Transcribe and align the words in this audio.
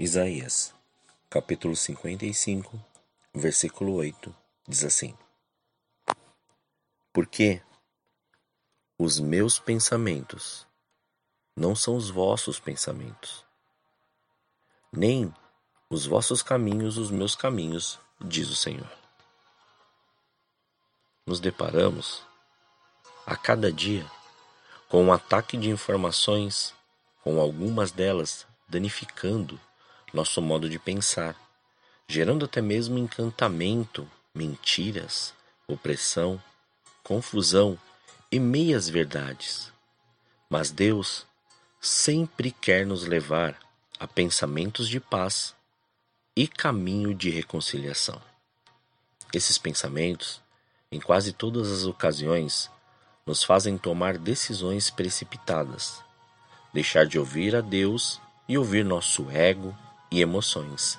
Isaías, 0.00 0.72
capítulo 1.28 1.74
55, 1.74 2.80
versículo 3.34 3.94
8, 3.94 4.32
diz 4.68 4.84
assim: 4.84 5.18
Porque 7.12 7.60
os 8.96 9.18
meus 9.18 9.58
pensamentos 9.58 10.64
não 11.56 11.74
são 11.74 11.96
os 11.96 12.10
vossos 12.10 12.60
pensamentos, 12.60 13.44
nem 14.92 15.34
os 15.90 16.06
vossos 16.06 16.44
caminhos 16.44 16.96
os 16.96 17.10
meus 17.10 17.34
caminhos, 17.34 17.98
diz 18.20 18.48
o 18.50 18.54
Senhor. 18.54 18.88
Nos 21.26 21.40
deparamos 21.40 22.22
a 23.26 23.36
cada 23.36 23.72
dia 23.72 24.08
com 24.88 25.02
um 25.02 25.12
ataque 25.12 25.56
de 25.56 25.70
informações, 25.70 26.72
com 27.24 27.40
algumas 27.40 27.90
delas 27.90 28.46
danificando 28.68 29.60
nosso 30.12 30.40
modo 30.40 30.68
de 30.68 30.78
pensar, 30.78 31.36
gerando 32.08 32.44
até 32.44 32.62
mesmo 32.62 32.98
encantamento, 32.98 34.08
mentiras, 34.34 35.34
opressão, 35.66 36.42
confusão 37.02 37.78
e 38.30 38.38
meias 38.38 38.88
verdades. 38.88 39.72
Mas 40.48 40.70
Deus 40.70 41.26
sempre 41.80 42.50
quer 42.50 42.86
nos 42.86 43.04
levar 43.06 43.58
a 43.98 44.06
pensamentos 44.06 44.88
de 44.88 45.00
paz 45.00 45.54
e 46.34 46.46
caminho 46.46 47.14
de 47.14 47.30
reconciliação. 47.30 48.20
Esses 49.32 49.58
pensamentos, 49.58 50.40
em 50.90 51.00
quase 51.00 51.32
todas 51.32 51.70
as 51.70 51.84
ocasiões, 51.84 52.70
nos 53.26 53.44
fazem 53.44 53.76
tomar 53.76 54.16
decisões 54.16 54.88
precipitadas, 54.88 56.02
deixar 56.72 57.06
de 57.06 57.18
ouvir 57.18 57.54
a 57.54 57.60
Deus 57.60 58.20
e 58.48 58.56
ouvir 58.56 58.84
nosso 58.84 59.30
ego 59.30 59.76
e 60.10 60.20
emoções. 60.20 60.98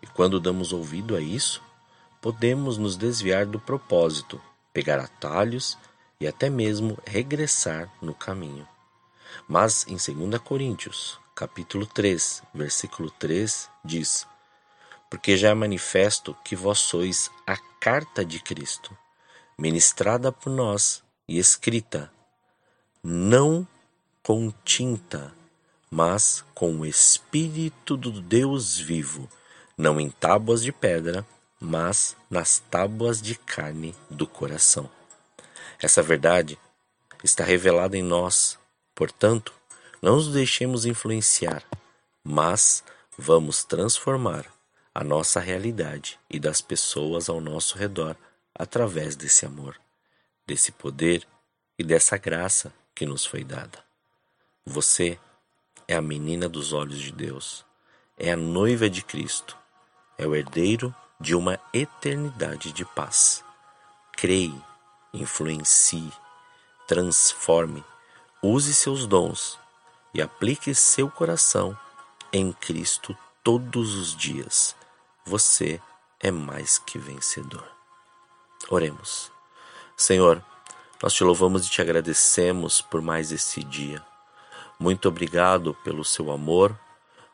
E 0.00 0.06
quando 0.06 0.40
damos 0.40 0.72
ouvido 0.72 1.16
a 1.16 1.20
isso, 1.20 1.62
podemos 2.20 2.78
nos 2.78 2.96
desviar 2.96 3.46
do 3.46 3.58
propósito, 3.58 4.40
pegar 4.72 4.98
atalhos 4.98 5.78
e 6.20 6.26
até 6.26 6.48
mesmo 6.48 6.98
regressar 7.04 7.92
no 8.00 8.14
caminho. 8.14 8.66
Mas 9.48 9.86
em 9.86 9.96
2 9.96 10.40
Coríntios, 10.40 11.18
capítulo 11.34 11.86
3, 11.86 12.42
versículo 12.54 13.10
3, 13.10 13.68
diz: 13.84 14.26
Porque 15.10 15.36
já 15.36 15.48
é 15.48 15.54
manifesto 15.54 16.36
que 16.44 16.54
vós 16.54 16.78
sois 16.78 17.30
a 17.46 17.56
carta 17.80 18.24
de 18.24 18.38
Cristo, 18.38 18.96
ministrada 19.58 20.30
por 20.30 20.50
nós 20.50 21.02
e 21.26 21.38
escrita, 21.38 22.12
não 23.02 23.66
com 24.22 24.52
tinta, 24.64 25.34
mas 25.92 26.42
com 26.54 26.80
o 26.80 26.86
Espírito 26.86 27.96
do 27.96 28.10
Deus 28.10 28.78
vivo, 28.78 29.28
não 29.76 30.00
em 30.00 30.10
tábuas 30.10 30.62
de 30.62 30.72
pedra, 30.72 31.26
mas 31.60 32.16
nas 32.30 32.58
tábuas 32.58 33.20
de 33.20 33.34
carne 33.34 33.94
do 34.10 34.26
coração. 34.26 34.90
Essa 35.78 36.02
verdade 36.02 36.58
está 37.22 37.44
revelada 37.44 37.96
em 37.96 38.02
nós, 38.02 38.58
portanto, 38.94 39.52
não 40.00 40.16
nos 40.16 40.32
deixemos 40.32 40.86
influenciar, 40.86 41.62
mas 42.24 42.82
vamos 43.18 43.62
transformar 43.62 44.46
a 44.94 45.04
nossa 45.04 45.38
realidade 45.38 46.18
e 46.30 46.40
das 46.40 46.60
pessoas 46.60 47.28
ao 47.28 47.40
nosso 47.40 47.76
redor 47.76 48.16
através 48.54 49.14
desse 49.14 49.44
amor 49.44 49.76
desse 50.46 50.72
poder 50.72 51.26
e 51.78 51.84
dessa 51.84 52.16
graça 52.16 52.72
que 52.94 53.06
nos 53.06 53.24
foi 53.24 53.44
dada. 53.44 53.82
Você 54.64 55.18
é 55.92 55.94
a 55.94 56.00
menina 56.00 56.48
dos 56.48 56.72
olhos 56.72 56.98
de 56.98 57.12
Deus, 57.12 57.66
é 58.16 58.32
a 58.32 58.36
noiva 58.36 58.88
de 58.88 59.02
Cristo, 59.02 59.58
é 60.16 60.26
o 60.26 60.34
herdeiro 60.34 60.94
de 61.20 61.34
uma 61.34 61.60
eternidade 61.70 62.72
de 62.72 62.82
paz. 62.82 63.44
Creie, 64.12 64.58
influencie, 65.12 66.10
transforme, 66.88 67.84
use 68.42 68.72
seus 68.74 69.06
dons 69.06 69.58
e 70.14 70.22
aplique 70.22 70.74
seu 70.74 71.10
coração 71.10 71.78
em 72.32 72.54
Cristo 72.54 73.14
todos 73.44 73.94
os 73.94 74.16
dias. 74.16 74.74
Você 75.26 75.78
é 76.18 76.30
mais 76.30 76.78
que 76.78 76.98
vencedor. 76.98 77.68
Oremos. 78.70 79.30
Senhor, 79.94 80.42
nós 81.02 81.12
te 81.12 81.22
louvamos 81.22 81.66
e 81.66 81.70
te 81.70 81.82
agradecemos 81.82 82.80
por 82.80 83.02
mais 83.02 83.30
esse 83.30 83.62
dia. 83.62 84.02
Muito 84.82 85.06
obrigado 85.06 85.74
pelo 85.84 86.04
seu 86.04 86.32
amor, 86.32 86.76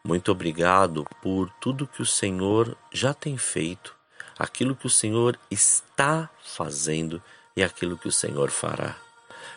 muito 0.05 0.31
obrigado 0.31 1.07
por 1.23 1.49
tudo 1.59 1.87
que 1.87 2.03
o 2.03 2.05
Senhor 2.05 2.77
já 2.93 3.15
tem 3.15 3.39
feito, 3.39 3.97
aquilo 4.39 4.77
que 4.77 4.87
o 4.87 4.91
Senhor 4.91 5.39
está 5.51 6.29
fazendo 6.45 7.23
e 7.57 7.63
aquilo 7.63 7.97
que 7.97 8.07
o 8.07 8.13
Senhor 8.13 8.51
fará. 8.51 8.97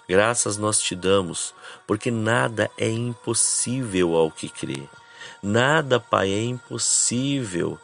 Graças 0.08 0.56
nós 0.56 0.80
te 0.80 0.96
damos, 0.96 1.54
porque 1.86 2.10
nada 2.10 2.72
é 2.78 2.90
impossível 2.90 4.16
ao 4.16 4.32
que 4.32 4.48
crê. 4.48 4.88
Nada, 5.44 6.00
Pai, 6.00 6.32
é 6.32 6.42
impossível 6.46 7.78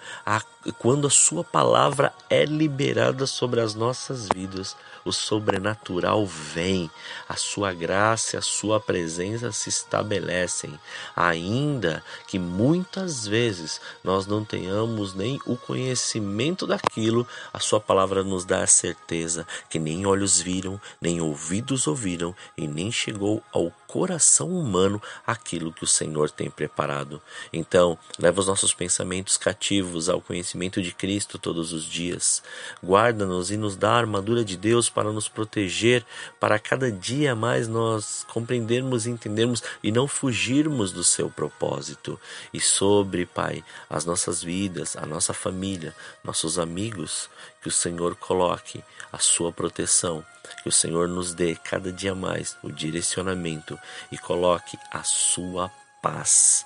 quando 0.72 1.08
a 1.08 1.10
Sua 1.10 1.44
palavra 1.44 2.14
é 2.30 2.44
liberada 2.46 3.26
sobre 3.26 3.62
as 3.62 3.74
nossas 3.74 4.28
vidas. 4.34 4.76
O 5.06 5.14
sobrenatural 5.14 6.26
vem, 6.26 6.92
a 7.30 7.36
Sua 7.36 7.74
graça 7.74 8.36
e 8.36 8.40
a 8.40 8.42
Sua 8.42 8.80
presença 8.80 9.52
se 9.54 9.70
estabelecem, 9.70 10.78
ainda 11.16 12.04
que 12.28 12.38
muitas 12.38 13.26
vezes 13.26 13.80
nós 14.04 14.28
não 14.28 14.44
tenhamos 14.44 15.14
nem 15.14 15.40
o 15.46 15.56
conhecimento 15.56 16.68
daquilo, 16.68 17.26
a 17.54 17.60
Sua 17.60 17.80
palavra 17.80 18.24
nos 18.24 18.44
dá 18.44 18.64
a 18.64 18.68
certeza 18.68 19.48
que 19.70 19.80
nem 19.80 20.06
olhos 20.06 20.42
viram, 20.42 20.80
nem 21.00 21.22
ouvidos 21.22 21.88
ouviram 21.88 22.36
e 22.58 22.68
nem 22.68 22.92
chegou 22.92 23.42
ao 23.54 23.72
coração 23.88 24.50
humano 24.50 25.02
aquilo 25.26 25.72
que 25.72 25.86
o 25.86 25.88
Senhor 25.88 26.30
tem 26.30 26.50
preparado. 26.50 27.22
Então, 27.54 27.98
leva 28.20 28.42
os 28.42 28.48
nossos 28.48 28.74
pensamentos 28.74 29.38
cativos 29.38 30.10
ao 30.10 30.20
conhecimento 30.20 30.57
de 30.58 30.92
Cristo 30.92 31.38
todos 31.38 31.72
os 31.72 31.86
dias. 31.86 32.42
Guarda-nos 32.84 33.52
e 33.52 33.58
nos 33.58 33.76
dá 33.76 33.92
a 33.92 33.98
armadura 33.98 34.44
de 34.44 34.58
Deus 34.58 34.90
para 34.90 35.12
nos 35.12 35.30
proteger, 35.30 36.04
para 36.40 36.58
cada 36.58 36.92
dia 36.92 37.36
mais 37.36 37.68
nós 37.68 38.26
compreendermos 38.34 39.06
e 39.06 39.12
entendermos 39.12 39.62
e 39.84 39.92
não 39.92 40.08
fugirmos 40.08 40.92
do 40.92 41.04
seu 41.04 41.30
propósito. 41.30 42.20
E 42.52 42.60
sobre, 42.60 43.26
Pai, 43.26 43.64
as 43.88 44.04
nossas 44.04 44.42
vidas, 44.42 44.98
a 44.98 45.06
nossa 45.06 45.34
família, 45.34 45.96
nossos 46.24 46.58
amigos, 46.58 47.30
que 47.62 47.68
o 47.68 47.72
Senhor 47.72 48.16
coloque 48.16 48.84
a 49.14 49.20
sua 49.20 49.52
proteção, 49.52 50.26
que 50.64 50.70
o 50.70 50.72
Senhor 50.72 51.08
nos 51.08 51.34
dê 51.34 51.56
cada 51.56 51.92
dia 51.92 52.16
mais 52.16 52.58
o 52.64 52.72
direcionamento 52.72 53.78
e 54.12 54.18
coloque 54.18 54.78
a 54.92 55.04
sua 55.04 55.70
paz 56.02 56.66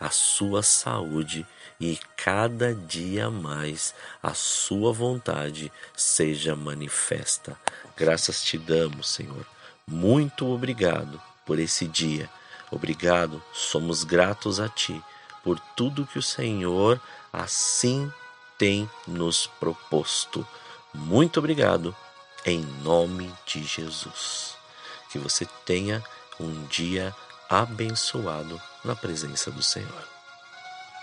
a 0.00 0.08
sua 0.10 0.62
saúde 0.62 1.46
e 1.78 1.98
cada 2.16 2.74
dia 2.74 3.30
mais 3.30 3.94
a 4.22 4.32
sua 4.32 4.92
vontade 4.92 5.70
seja 5.94 6.56
manifesta. 6.56 7.56
Graças 7.96 8.42
te 8.42 8.56
damos, 8.56 9.10
Senhor. 9.10 9.46
Muito 9.86 10.46
obrigado 10.46 11.20
por 11.44 11.58
esse 11.58 11.86
dia. 11.86 12.30
Obrigado, 12.70 13.42
somos 13.52 14.02
gratos 14.04 14.58
a 14.58 14.68
ti 14.68 15.02
por 15.42 15.58
tudo 15.76 16.06
que 16.06 16.18
o 16.18 16.22
Senhor 16.22 17.00
assim 17.32 18.10
tem 18.56 18.88
nos 19.06 19.46
proposto. 19.46 20.46
Muito 20.92 21.38
obrigado, 21.38 21.94
em 22.44 22.60
nome 22.82 23.32
de 23.46 23.62
Jesus. 23.62 24.54
Que 25.10 25.18
você 25.18 25.46
tenha 25.64 26.02
um 26.38 26.66
dia 26.66 27.14
abençoado 27.50 28.62
na 28.84 28.94
presença 28.94 29.50
do 29.50 29.60
Senhor. 29.60 30.19